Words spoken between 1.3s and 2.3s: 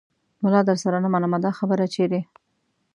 دا خبره چیرې